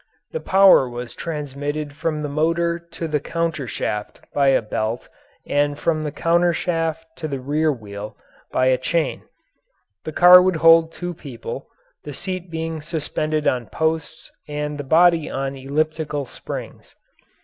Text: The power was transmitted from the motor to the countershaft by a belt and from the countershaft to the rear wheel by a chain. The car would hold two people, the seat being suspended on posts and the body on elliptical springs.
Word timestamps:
The 0.31 0.39
power 0.39 0.89
was 0.89 1.13
transmitted 1.13 1.93
from 1.95 2.23
the 2.23 2.27
motor 2.27 2.79
to 2.79 3.07
the 3.07 3.19
countershaft 3.19 4.21
by 4.33 4.47
a 4.47 4.59
belt 4.59 5.07
and 5.45 5.77
from 5.77 6.03
the 6.03 6.11
countershaft 6.11 7.05
to 7.17 7.27
the 7.27 7.39
rear 7.39 7.71
wheel 7.71 8.17
by 8.51 8.65
a 8.65 8.79
chain. 8.79 9.21
The 10.03 10.11
car 10.11 10.41
would 10.41 10.55
hold 10.55 10.91
two 10.91 11.13
people, 11.13 11.67
the 12.03 12.13
seat 12.13 12.49
being 12.49 12.81
suspended 12.81 13.45
on 13.45 13.67
posts 13.69 14.31
and 14.47 14.79
the 14.79 14.83
body 14.83 15.29
on 15.29 15.55
elliptical 15.55 16.25
springs. 16.25 16.95